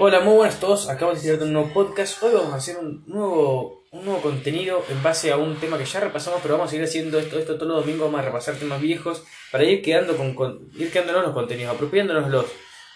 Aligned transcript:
Hola, 0.00 0.20
muy 0.20 0.34
buenas 0.36 0.54
a 0.54 0.60
todos. 0.60 0.88
Acabamos 0.88 1.20
de 1.20 1.32
hacer 1.32 1.42
un 1.42 1.52
nuevo 1.52 1.72
podcast. 1.74 2.22
Hoy 2.22 2.32
vamos 2.32 2.52
a 2.52 2.58
hacer 2.58 2.76
un 2.76 3.02
nuevo, 3.08 3.82
un 3.90 4.04
nuevo 4.04 4.20
contenido 4.20 4.84
en 4.88 5.02
base 5.02 5.32
a 5.32 5.36
un 5.36 5.56
tema 5.56 5.76
que 5.76 5.86
ya 5.86 5.98
repasamos, 5.98 6.38
pero 6.40 6.54
vamos 6.54 6.68
a 6.68 6.70
seguir 6.70 6.84
haciendo 6.84 7.18
esto, 7.18 7.36
esto 7.36 7.56
todos 7.56 7.66
los 7.66 7.80
domingos. 7.80 8.06
Vamos 8.06 8.20
a 8.20 8.26
repasar 8.26 8.54
temas 8.54 8.80
viejos 8.80 9.24
para 9.50 9.64
ir 9.64 9.82
quedando 9.82 10.16
con, 10.16 10.70
ir 10.76 10.92
quedándonos 10.92 11.24
los 11.24 11.32
contenidos, 11.32 11.74
apropiándonoslos. 11.74 12.46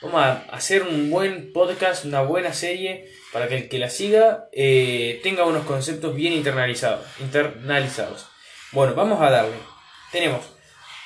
Vamos 0.00 0.20
a 0.22 0.44
hacer 0.52 0.84
un 0.84 1.10
buen 1.10 1.52
podcast, 1.52 2.04
una 2.04 2.22
buena 2.22 2.52
serie 2.52 3.08
para 3.32 3.48
que 3.48 3.56
el 3.56 3.68
que 3.68 3.80
la 3.80 3.90
siga 3.90 4.48
eh, 4.52 5.18
tenga 5.24 5.44
unos 5.44 5.64
conceptos 5.64 6.14
bien 6.14 6.32
internalizados, 6.32 7.04
internalizados. 7.18 8.28
Bueno, 8.70 8.94
vamos 8.94 9.20
a 9.20 9.28
darle. 9.28 9.56
Tenemos 10.12 10.44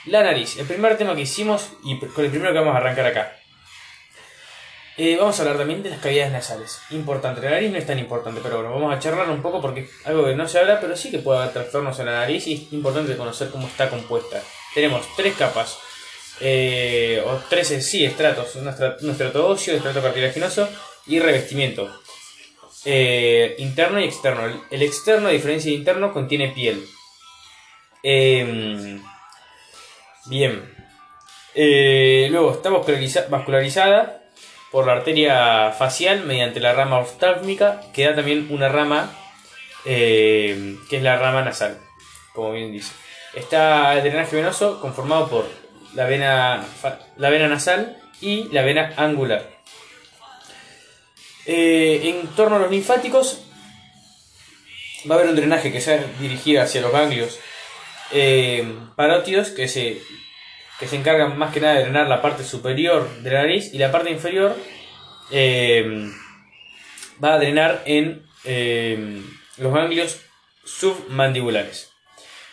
la 0.05 0.23
nariz, 0.23 0.59
el 0.59 0.67
primer 0.67 0.99
tema 0.99 1.15
que 1.15 1.23
hicimos 1.23 1.71
y 1.85 1.99
con 1.99 2.23
el 2.23 2.31
primero 2.31 2.53
que 2.53 2.59
vamos 2.59 2.75
a 2.75 2.79
arrancar 2.81 3.07
acá. 3.07 3.33
Eh, 4.99 5.17
vamos 5.19 5.39
a 5.39 5.43
hablar 5.43 5.59
también 5.59 5.83
de 5.83 5.91
las 5.91 6.01
cavidades 6.01 6.33
nasales. 6.33 6.81
Importante, 6.91 7.43
la 7.43 7.51
nariz 7.51 7.71
no 7.71 7.77
es 7.77 7.87
tan 7.87 7.99
importante, 7.99 8.41
pero 8.43 8.57
bueno, 8.57 8.73
vamos 8.73 8.95
a 8.95 8.99
charlar 8.99 9.29
un 9.29 9.43
poco 9.43 9.61
porque 9.61 9.81
es 9.81 9.91
algo 10.07 10.25
que 10.25 10.35
no 10.35 10.49
se 10.49 10.59
habla, 10.59 10.81
pero 10.81 10.97
sí 10.97 11.11
que 11.11 11.19
puede 11.19 11.41
haber 11.41 11.53
trastornos 11.53 11.99
en 11.99 12.07
la 12.07 12.13
nariz 12.21 12.47
y 12.47 12.55
es 12.55 12.73
importante 12.73 13.15
conocer 13.17 13.51
cómo 13.51 13.67
está 13.67 13.91
compuesta. 13.91 14.41
Tenemos 14.75 15.05
tres 15.15 15.35
capas, 15.37 15.79
eh, 16.41 17.23
o 17.27 17.37
tres 17.51 17.69
sí 17.87 18.07
estratos: 18.07 18.55
un 18.57 18.69
estrato, 18.69 19.49
óseo, 19.49 19.77
estrato 19.77 20.01
cartilaginoso 20.03 20.69
y 21.07 21.19
revestimiento. 21.21 21.91
eh, 22.89 23.57
interno 23.59 23.99
y 24.01 24.05
externo. 24.05 24.43
El, 24.71 24.83
externo, 24.83 25.27
a 25.29 25.33
diferencia 25.33 25.71
de 25.73 25.77
interno, 25.77 26.13
contiene 26.13 26.51
piel. 26.53 26.87
Em, 28.03 29.03
bien. 30.27 30.73
Luego 32.31 32.53
está 32.53 32.71
vasculariza- 32.71 33.29
vascularizada 33.29 34.23
por 34.71 34.87
la 34.87 34.93
arteria 34.93 35.73
facial 35.73 36.25
mediante 36.25 36.61
la 36.61 36.73
rama 36.73 36.99
oftálmica, 36.99 37.81
que 37.93 38.05
da 38.05 38.15
también 38.15 38.49
una 38.51 38.69
rama 38.69 39.11
eh, 39.85 40.77
que 40.91 40.97
es 40.97 41.03
la 41.03 41.17
rama 41.17 41.43
nasal, 41.43 41.79
como 42.35 42.53
bien 42.53 42.73
dice. 42.73 42.93
Está 43.35 43.95
el 43.95 44.03
drenaje 44.03 44.37
venoso 44.37 44.81
conformado 44.81 45.29
por 45.29 45.47
la 45.95 46.07
vena, 46.07 46.65
la 47.17 47.31
vena 47.31 47.49
nasal 47.49 47.97
y 48.21 48.49
la 48.53 48.63
vena 48.63 48.95
angular. 48.97 49.49
Eh, 51.47 52.01
en 52.05 52.27
torno 52.29 52.57
a 52.57 52.59
los 52.59 52.71
linfáticos, 52.71 53.43
va 55.09 55.15
a 55.15 55.19
haber 55.19 55.31
un 55.31 55.37
drenaje 55.37 55.71
que 55.71 55.81
se 55.81 55.97
va 55.97 56.61
a 56.61 56.63
hacia 56.63 56.81
los 56.81 56.93
ganglios 56.93 57.39
eh, 58.13 58.65
parótidos 58.97 59.51
que 59.51 59.69
se 59.69 60.01
que 60.79 60.87
se 60.87 60.97
encargan 60.97 61.39
más 61.39 61.53
que 61.53 61.61
nada 61.61 61.75
de 61.75 61.83
drenar 61.83 62.09
la 62.09 62.21
parte 62.21 62.45
superior 62.45 63.09
de 63.23 63.31
la 63.31 63.43
nariz 63.43 63.73
y 63.73 63.79
la 63.79 63.91
parte 63.91 64.11
inferior 64.11 64.55
eh, 65.31 66.11
va 67.23 67.35
a 67.35 67.39
drenar 67.39 67.83
en 67.87 68.27
eh, 68.45 69.23
los 69.57 69.73
ganglios 69.73 70.21
submandibulares. 70.65 71.93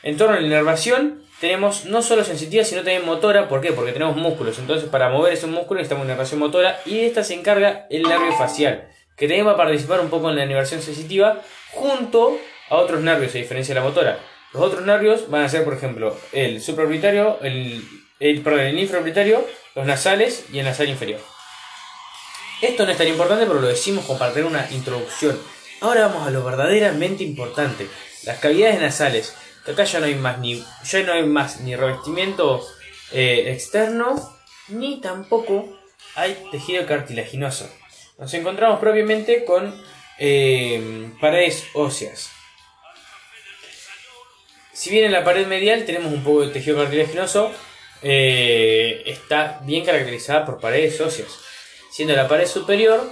En 0.03 0.17
torno 0.17 0.35
a 0.35 0.39
la 0.39 0.47
inervación 0.47 1.23
tenemos 1.39 1.85
no 1.85 2.01
solo 2.01 2.23
sensitiva 2.23 2.63
sino 2.63 2.81
también 2.81 3.05
motora, 3.05 3.49
¿por 3.49 3.59
qué? 3.59 3.73
Porque 3.73 3.91
tenemos 3.91 4.15
músculos, 4.15 4.57
entonces 4.59 4.89
para 4.89 5.09
mover 5.09 5.33
esos 5.33 5.49
músculos 5.49 5.81
necesitamos 5.81 6.05
inervación 6.05 6.39
motora 6.39 6.79
y 6.85 6.97
de 6.97 7.07
esta 7.07 7.23
se 7.23 7.33
encarga 7.33 7.87
el 7.89 8.03
nervio 8.03 8.31
facial, 8.33 8.87
que 9.17 9.27
también 9.27 9.47
va 9.47 9.51
a 9.51 9.57
participar 9.57 9.99
un 9.99 10.09
poco 10.09 10.29
en 10.29 10.37
la 10.37 10.45
inervación 10.45 10.81
sensitiva 10.81 11.41
junto 11.71 12.37
a 12.69 12.77
otros 12.77 13.01
nervios 13.01 13.35
a 13.35 13.39
diferencia 13.39 13.73
de 13.73 13.81
la 13.81 13.85
motora. 13.85 14.19
Los 14.53 14.61
otros 14.61 14.85
nervios 14.85 15.29
van 15.29 15.43
a 15.43 15.49
ser, 15.49 15.63
por 15.63 15.73
ejemplo, 15.73 16.15
el 16.31 16.61
supraorbitario, 16.61 17.39
el, 17.41 17.83
el, 18.23 18.41
perdón, 18.41 18.61
el 18.61 19.45
los 19.75 19.85
nasales 19.85 20.45
y 20.53 20.59
el 20.59 20.65
nasal 20.65 20.87
inferior. 20.87 21.19
Esto 22.61 22.85
no 22.85 22.91
es 22.93 22.97
tan 22.97 23.07
importante, 23.07 23.45
pero 23.45 23.59
lo 23.59 23.67
decimos 23.67 24.05
como 24.05 24.17
para 24.17 24.33
tener 24.33 24.49
una 24.49 24.65
introducción. 24.71 25.37
Ahora 25.81 26.07
vamos 26.07 26.25
a 26.25 26.31
lo 26.31 26.43
verdaderamente 26.43 27.23
importante. 27.23 27.89
Las 28.23 28.39
cavidades 28.39 28.79
nasales. 28.79 29.35
Acá 29.67 29.83
ya 29.83 29.99
no 29.99 30.05
hay 30.05 30.15
más 30.15 30.39
ni, 30.39 30.63
ya 30.85 31.03
no 31.03 31.13
hay 31.13 31.23
más 31.23 31.59
ni 31.61 31.75
revestimiento 31.75 32.65
eh, 33.11 33.51
externo, 33.51 34.15
ni 34.69 35.01
tampoco 35.01 35.77
hay 36.15 36.37
tejido 36.51 36.85
cartilaginoso. 36.85 37.69
Nos 38.17 38.33
encontramos 38.33 38.79
propiamente 38.79 39.43
con 39.43 39.73
eh, 40.17 41.11
paredes 41.19 41.65
óseas. 41.73 42.29
Si 44.71 44.89
bien 44.89 45.05
en 45.05 45.11
la 45.11 45.25
pared 45.25 45.45
medial 45.47 45.85
tenemos 45.85 46.13
un 46.13 46.23
poco 46.23 46.41
de 46.41 46.53
tejido 46.53 46.77
cartilaginoso, 46.77 47.51
eh, 48.03 49.03
está 49.05 49.59
bien 49.63 49.85
caracterizada 49.85 50.45
por 50.45 50.59
paredes 50.59 50.99
óseas. 50.99 51.39
Siendo 51.89 52.15
la 52.15 52.27
pared 52.27 52.47
superior 52.47 53.09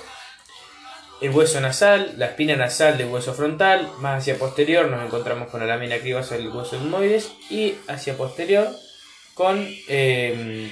el 1.22 1.30
hueso 1.30 1.62
nasal, 1.62 2.16
la 2.18 2.26
espina 2.26 2.56
nasal 2.56 2.98
del 2.98 3.08
hueso 3.08 3.36
frontal, 3.36 3.92
más 4.00 4.22
hacia 4.22 4.40
posterior 4.40 4.88
nos 4.88 5.06
encontramos 5.06 5.50
con 5.50 5.60
la 5.60 5.68
lámina 5.68 6.00
cribosa 6.00 6.36
del 6.36 6.50
hueso 6.50 6.76
etmoides 6.78 7.32
y 7.52 7.76
hacia 7.88 8.18
posterior 8.18 8.68
con 9.36 9.64
eh, 9.88 10.72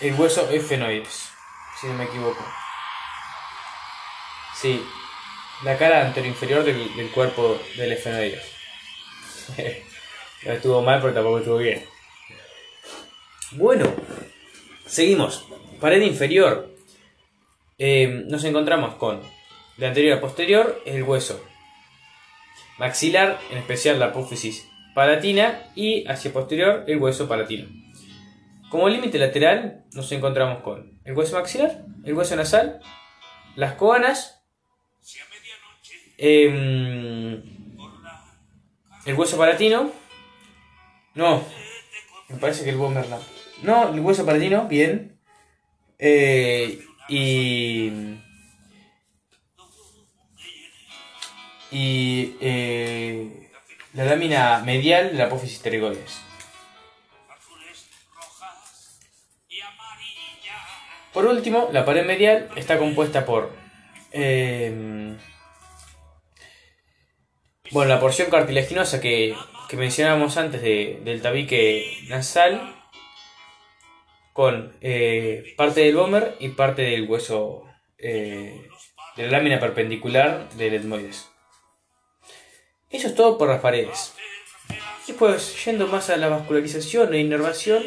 el 0.00 0.14
hueso 0.14 0.48
efenoides, 0.50 1.28
si 1.78 1.88
no 1.88 1.92
me 1.92 2.04
equivoco. 2.04 2.42
Sí, 4.56 4.82
la 5.62 5.76
cara 5.76 6.06
anteroinferior 6.06 6.64
del, 6.64 6.96
del 6.96 7.10
cuerpo 7.10 7.60
del 7.76 7.92
efenoides. 7.92 8.44
no 10.44 10.52
estuvo 10.52 10.80
mal, 10.80 11.02
pero 11.02 11.12
tampoco 11.12 11.38
estuvo 11.40 11.58
bien. 11.58 11.97
Bueno, 13.52 13.90
seguimos. 14.86 15.46
Pared 15.80 16.02
inferior. 16.02 16.74
Eh, 17.78 18.24
nos 18.26 18.44
encontramos 18.44 18.96
con 18.96 19.22
de 19.78 19.86
anterior 19.86 20.18
a 20.18 20.20
posterior 20.20 20.82
el 20.84 21.02
hueso 21.04 21.42
maxilar, 22.78 23.38
en 23.50 23.58
especial 23.58 23.98
la 23.98 24.06
apófisis 24.06 24.68
palatina, 24.94 25.70
y 25.74 26.06
hacia 26.08 26.32
posterior 26.32 26.84
el 26.88 26.98
hueso 26.98 27.26
palatino. 27.26 27.68
Como 28.68 28.88
límite 28.88 29.18
lateral 29.18 29.84
nos 29.92 30.12
encontramos 30.12 30.62
con 30.62 31.00
el 31.04 31.16
hueso 31.16 31.36
maxilar, 31.36 31.84
el 32.04 32.14
hueso 32.14 32.36
nasal, 32.36 32.80
las 33.56 33.74
coanas, 33.74 34.42
em, 36.18 37.42
el 39.06 39.14
hueso 39.14 39.38
palatino, 39.38 39.90
no, 41.14 41.44
me 42.28 42.36
parece 42.36 42.64
que 42.64 42.70
el 42.70 42.76
hueso. 42.76 43.37
No, 43.62 43.92
el 43.92 44.00
hueso 44.00 44.24
palatino, 44.24 44.66
bien. 44.68 45.18
Eh, 45.98 46.80
y. 47.08 47.90
Y. 51.70 52.36
eh, 52.40 53.50
la 53.94 54.04
lámina 54.04 54.60
medial 54.64 55.08
de 55.12 55.14
la 55.18 55.24
apófisis 55.24 55.58
pterygoides. 55.60 56.20
Por 61.12 61.26
último, 61.26 61.68
la 61.72 61.84
pared 61.84 62.04
medial 62.06 62.48
está 62.56 62.78
compuesta 62.78 63.24
por. 63.26 63.52
eh, 64.12 65.16
bueno, 67.70 67.92
la 67.92 68.00
porción 68.00 68.30
cartilaginosa 68.30 69.00
que, 69.00 69.36
que 69.68 69.76
mencionábamos 69.76 70.36
antes 70.38 70.62
de- 70.62 71.00
del 71.04 71.20
tabique 71.20 71.98
nasal 72.08 72.77
con 74.38 74.72
eh, 74.82 75.52
parte 75.56 75.80
del 75.80 75.96
bómer 75.96 76.36
y 76.38 76.50
parte 76.50 76.82
del 76.82 77.10
hueso 77.10 77.64
eh, 77.98 78.68
de 79.16 79.24
la 79.24 79.32
lámina 79.32 79.58
perpendicular 79.58 80.48
del 80.50 80.74
etmoides. 80.74 81.28
Eso 82.88 83.08
es 83.08 83.16
todo 83.16 83.36
por 83.36 83.48
las 83.48 83.60
paredes. 83.60 84.14
Después, 85.08 85.64
yendo 85.64 85.88
más 85.88 86.08
a 86.08 86.16
la 86.16 86.28
vascularización 86.28 87.14
e 87.14 87.18
inervación, 87.18 87.82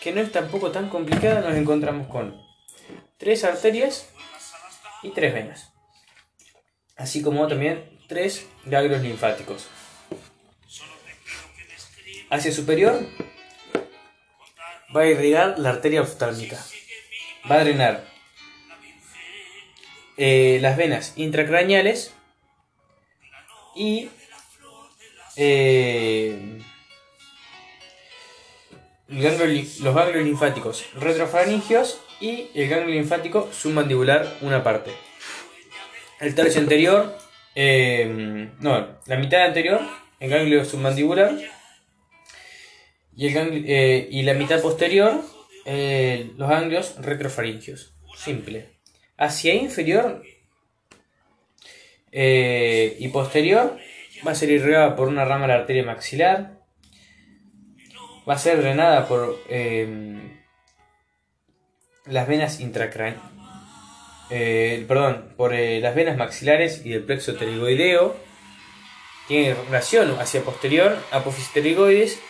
que 0.00 0.12
no 0.12 0.20
es 0.20 0.30
tampoco 0.30 0.70
tan 0.70 0.88
complicada, 0.88 1.40
nos 1.40 1.56
encontramos 1.56 2.06
con 2.06 2.40
tres 3.16 3.42
arterias 3.42 4.08
y 5.02 5.10
tres 5.10 5.34
venas. 5.34 5.72
Así 6.96 7.20
como 7.20 7.48
también 7.48 7.98
tres 8.06 8.46
ganglios 8.64 9.02
linfáticos. 9.02 9.66
Hacia 12.30 12.52
superior 12.52 13.04
va 14.96 15.02
a 15.02 15.06
irrigar 15.06 15.58
la 15.58 15.70
arteria 15.70 16.02
oftálmica. 16.02 16.58
Va 17.50 17.56
a 17.56 17.64
drenar 17.64 18.04
eh, 20.16 20.58
las 20.62 20.76
venas 20.76 21.12
intracraneales 21.16 22.14
y 23.74 24.08
eh, 25.36 26.58
los 29.08 29.94
ganglios 29.94 30.24
linfáticos 30.24 30.86
retrofaringios 30.94 32.00
y 32.20 32.48
el 32.54 32.68
ganglio 32.68 32.94
linfático 32.94 33.50
submandibular 33.52 34.38
una 34.40 34.64
parte. 34.64 34.90
El 36.18 36.34
tercio 36.34 36.62
anterior, 36.62 37.16
eh, 37.54 38.48
no, 38.58 38.88
la 39.04 39.16
mitad 39.16 39.44
anterior, 39.44 39.82
el 40.18 40.30
ganglio 40.30 40.64
submandibular 40.64 41.36
y, 43.16 43.26
el 43.28 43.64
eh, 43.66 44.08
y 44.10 44.22
la 44.22 44.34
mitad 44.34 44.60
posterior, 44.60 45.22
eh, 45.64 46.30
los 46.36 46.48
ganglios 46.48 46.96
retrofaringios. 46.98 47.94
simple. 48.16 48.68
Hacia 49.16 49.54
inferior 49.54 50.22
eh, 52.12 52.96
y 52.98 53.08
posterior 53.08 53.78
va 54.26 54.32
a 54.32 54.34
ser 54.34 54.50
irrigada 54.50 54.94
por 54.96 55.08
una 55.08 55.24
rama 55.24 55.46
de 55.46 55.48
la 55.48 55.60
arteria 55.60 55.82
maxilar. 55.82 56.60
Va 58.28 58.34
a 58.34 58.38
ser 58.38 58.58
drenada 58.58 59.06
por 59.06 59.38
em, 59.48 60.36
las 62.06 62.28
venas 62.28 62.60
intracraneales. 62.60 63.22
Perdón, 64.28 65.32
por 65.36 65.54
las 65.54 65.94
venas 65.94 66.16
maxilares 66.16 66.84
y 66.84 66.90
del 66.90 67.04
plexo 67.04 67.34
pterigoideo. 67.34 68.16
Tiene 69.28 69.54
relación 69.54 70.18
hacia 70.18 70.42
posterior, 70.42 70.98
apófisis 71.10 71.50
pterigoides, 71.50 72.20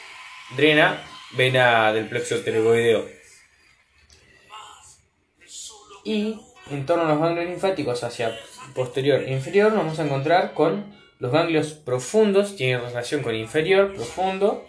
drena 0.54 1.02
vena 1.32 1.92
del 1.92 2.08
plexo 2.08 2.42
pterigoideo. 2.42 3.08
Y 6.04 6.40
en 6.70 6.86
torno 6.86 7.04
a 7.04 7.08
los 7.08 7.20
ganglios 7.20 7.46
linfáticos 7.46 8.04
hacia 8.04 8.38
posterior 8.74 9.22
e 9.22 9.32
inferior 9.32 9.72
nos 9.72 9.84
vamos 9.84 9.98
a 9.98 10.04
encontrar 10.04 10.54
con 10.54 10.94
los 11.18 11.32
ganglios 11.32 11.72
profundos, 11.72 12.56
tienen 12.56 12.80
relación 12.80 13.22
con 13.22 13.34
inferior, 13.34 13.94
profundo. 13.94 14.68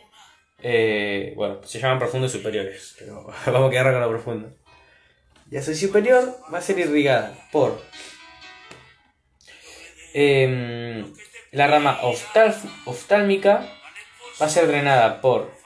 Eh, 0.64 1.34
bueno, 1.36 1.62
se 1.64 1.80
llaman 1.80 2.00
profundos 2.00 2.32
superiores, 2.32 2.96
pero 2.98 3.28
vamos 3.46 3.68
a 3.68 3.72
quedar 3.72 3.92
con 3.92 4.02
lo 4.02 4.10
profundo. 4.10 4.56
Y 5.52 5.58
hacia 5.58 5.76
superior 5.76 6.38
va 6.54 6.58
a 6.58 6.62
ser 6.62 6.80
irrigada 6.80 7.34
por 7.52 7.82
em, 10.14 11.14
la 11.52 11.68
rama 11.68 12.00
oftálmica, 12.86 13.70
va 14.42 14.46
a 14.46 14.50
ser 14.50 14.68
drenada 14.68 15.22
por 15.22 15.57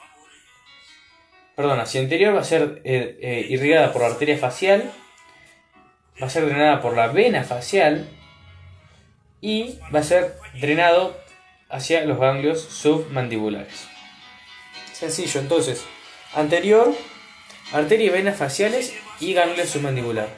perdón, 1.54 1.80
hacia 1.80 2.02
interior 2.02 2.34
va 2.34 2.40
a 2.40 2.44
ser 2.44 2.80
eh, 2.84 3.18
eh, 3.20 3.46
irrigada 3.48 3.92
por 3.92 4.02
la 4.02 4.08
arteria 4.08 4.38
facial, 4.38 4.90
va 6.20 6.26
a 6.26 6.30
ser 6.30 6.46
drenada 6.46 6.80
por 6.80 6.96
la 6.96 7.08
vena 7.08 7.44
facial 7.44 8.08
y 9.40 9.78
va 9.94 10.00
a 10.00 10.04
ser 10.04 10.36
drenado 10.60 11.16
hacia 11.68 12.04
los 12.04 12.18
ganglios 12.18 12.60
submandibulares. 12.60 13.88
Sencillo, 14.92 15.40
entonces, 15.40 15.84
anterior, 16.34 16.94
arteria 17.72 18.06
y 18.06 18.10
venas 18.10 18.36
faciales 18.36 18.94
y 19.20 19.34
ganglio 19.34 19.66
submandibular. 19.66 20.28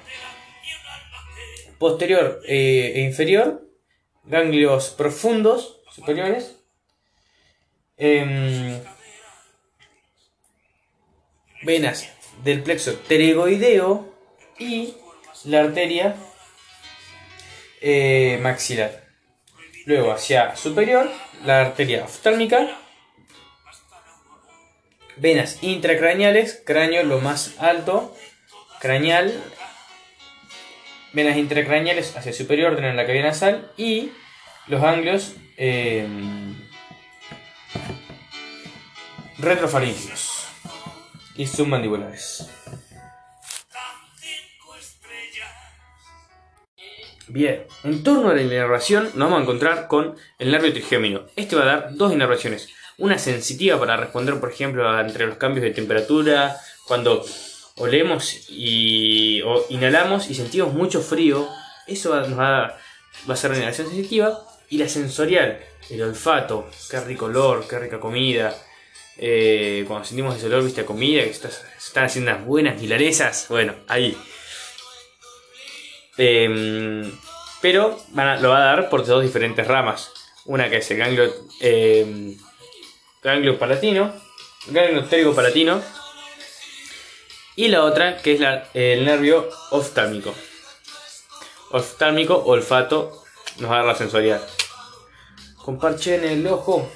Posterior 1.78 2.40
eh, 2.46 2.92
e 2.96 3.00
inferior, 3.02 3.68
ganglios 4.24 4.90
profundos 4.90 5.80
superiores. 5.90 6.56
Em, 7.96 8.80
venas 11.64 12.08
del 12.42 12.62
plexo 12.62 12.94
pterygoideo 12.94 14.12
y 14.58 14.94
la 15.44 15.60
arteria 15.60 16.16
eh, 17.80 18.38
maxilar. 18.42 19.04
Luego 19.86 20.12
hacia 20.12 20.56
superior, 20.56 21.10
la 21.44 21.60
arteria 21.60 22.04
oftálmica, 22.04 22.78
venas 25.16 25.62
intracraneales, 25.62 26.62
cráneo 26.64 27.02
lo 27.02 27.20
más 27.20 27.56
alto, 27.58 28.16
craneal, 28.80 29.42
venas 31.12 31.36
intracraneales 31.36 32.16
hacia 32.16 32.32
superior, 32.32 32.82
en 32.82 32.96
la 32.96 33.06
cavidad 33.06 33.24
nasal 33.24 33.70
y 33.76 34.12
los 34.66 34.80
ganglios 34.80 35.34
eh, 35.58 36.06
y 41.36 41.46
submandibulares. 41.46 42.48
Bien, 47.26 47.64
en 47.84 48.02
torno 48.02 48.28
a 48.28 48.34
la 48.34 48.42
inervación 48.42 49.04
nos 49.14 49.30
vamos 49.30 49.38
a 49.38 49.42
encontrar 49.42 49.88
con 49.88 50.14
el 50.38 50.50
nervio 50.50 50.72
trigémino. 50.72 51.22
Este 51.36 51.56
va 51.56 51.62
a 51.62 51.66
dar 51.66 51.94
dos 51.94 52.12
inervaciones. 52.12 52.68
Una 52.98 53.18
sensitiva 53.18 53.78
para 53.78 53.96
responder, 53.96 54.38
por 54.38 54.52
ejemplo, 54.52 55.00
entre 55.00 55.26
los 55.26 55.36
cambios 55.36 55.64
de 55.64 55.70
temperatura, 55.70 56.56
cuando 56.86 57.24
olemos 57.76 58.46
y 58.50 59.42
o 59.42 59.64
inhalamos 59.70 60.30
y 60.30 60.34
sentimos 60.34 60.74
mucho 60.74 61.00
frío. 61.00 61.48
Eso 61.86 62.10
va, 62.10 62.20
nos 62.26 62.38
va, 62.38 62.66
a, 62.66 62.78
va 63.28 63.34
a 63.34 63.36
ser 63.36 63.50
la 63.50 63.56
inervación 63.56 63.88
sensitiva. 63.88 64.46
Y 64.70 64.78
la 64.78 64.88
sensorial, 64.88 65.60
el 65.90 66.02
olfato, 66.02 66.68
qué 66.90 67.00
rico 67.00 67.26
olor, 67.26 67.66
qué 67.68 67.78
rica 67.78 68.00
comida. 68.00 68.54
Eh, 69.16 69.84
cuando 69.86 70.04
sentimos 70.04 70.36
ese 70.36 70.46
olor, 70.46 70.64
viste, 70.64 70.82
a 70.82 70.86
comida, 70.86 71.22
que 71.22 71.34
se 71.34 71.48
están 71.78 72.04
haciendo 72.04 72.32
unas 72.32 72.44
buenas 72.44 72.80
milanesas, 72.80 73.46
bueno, 73.48 73.74
ahí. 73.88 74.16
Em, 76.16 77.12
pero 77.60 77.98
lo 78.14 78.48
va 78.48 78.56
a 78.56 78.64
dar 78.64 78.88
por 78.88 79.06
dos 79.06 79.22
diferentes 79.22 79.66
ramas. 79.66 80.10
Una 80.46 80.68
que 80.68 80.78
es 80.78 80.90
el 80.90 80.98
ganglio, 80.98 81.32
eh, 81.60 82.36
ganglio 83.22 83.58
palatino, 83.58 84.12
ganglio 84.66 85.34
palatino, 85.34 85.82
y 87.56 87.68
la 87.68 87.84
otra 87.84 88.16
que 88.18 88.34
es 88.34 88.40
el 88.74 89.04
nervio 89.04 89.48
oftálmico. 89.70 90.34
Oftálmico, 91.70 92.36
olfato, 92.44 93.24
nos 93.58 93.70
va 93.70 93.76
a 93.76 93.78
dar 93.78 93.86
la 93.86 93.94
sensorial. 93.94 94.44
Con 95.56 95.78
en 96.06 96.24
el 96.24 96.46
ojo. 96.46 96.90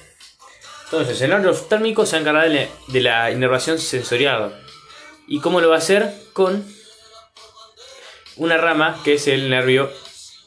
Entonces, 0.91 1.21
el 1.21 1.31
nervio 1.31 1.51
oftálmico 1.51 2.07
se 2.07 2.17
encarga 2.17 2.49
de 2.49 3.01
la 3.03 3.31
inervación 3.31 3.79
sensorial. 3.79 4.59
¿Y 5.27 5.41
cómo 5.41 5.61
lo 5.61 5.69
va 5.69 5.75
a 5.75 5.79
hacer? 5.79 6.15
Con 6.33 6.65
una 8.37 8.57
rama 8.57 8.99
que 9.05 9.15
es 9.15 9.29
el 9.29 9.51
nervio 9.51 9.91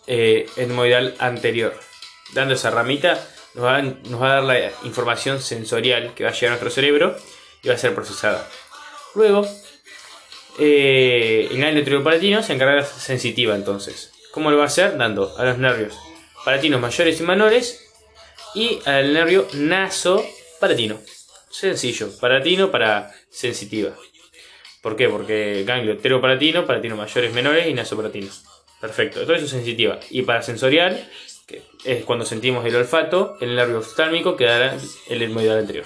eh, 0.08 0.48
anterior. 1.20 1.80
Dando 2.34 2.56
esa 2.56 2.72
ramita 2.72 3.24
nos 3.54 3.66
va, 3.66 3.78
a 3.78 4.34
dar 4.34 4.44
la 4.44 4.72
información 4.84 5.40
sensorial 5.42 6.16
que 6.16 6.24
va 6.24 6.32
a 6.32 6.34
llegar 6.34 6.48
a 6.48 6.52
nuestro 6.52 6.72
cerebro 6.72 7.16
y 7.62 7.68
va 7.68 7.76
a 7.76 7.78
ser 7.78 7.94
procesada. 7.94 8.50
Luego, 9.14 9.46
eh, 10.58 11.50
el 11.52 11.60
nervio 11.60 12.04
palatino 12.04 12.42
se 12.42 12.54
encarga 12.54 12.76
de 12.76 12.82
la 12.82 12.88
sensitiva 12.88 13.54
entonces. 13.54 14.12
¿Cómo 14.32 14.50
lo 14.50 14.58
va 14.58 14.64
a 14.64 14.68
hacer? 14.68 14.98
Dando 14.98 15.38
a 15.38 15.46
los 15.46 15.60
nervios 15.60 15.96
palatinos 16.44 16.82
mayores 16.82 17.20
y 17.20 17.24
menores 17.24 17.91
y 18.56 18.80
al 18.86 19.14
nervio 19.14 19.48
nasopalatino. 19.54 21.00
Sencillo, 21.50 22.10
palatino 22.20 22.72
para 22.72 23.12
sensitiva. 23.30 23.96
¿Por 24.82 24.96
qué? 24.96 25.10
Porque 25.10 25.64
ganglio 25.66 25.98
pteropalatino, 25.98 26.66
palatino 26.66 26.96
mayores, 26.96 27.34
menores 27.34 27.68
y 27.68 27.74
nasopalatino. 27.74 28.32
Perfecto, 28.80 29.22
todo 29.22 29.36
eso 29.36 29.46
es 29.46 29.52
sensitiva. 29.52 30.00
Y 30.10 30.24
para 30.24 30.42
sensorial, 30.42 31.08
que 31.46 31.62
es 31.86 32.04
cuando 32.04 32.26
sentimos 32.26 32.66
el 32.66 32.76
olfato, 32.76 33.38
el 33.42 33.56
nervio 33.56 33.80
oftálmico 33.80 34.36
que 34.36 34.46
dará 34.46 34.76
el 35.08 35.22
etmoidal 35.22 35.60
anterior. 35.60 35.86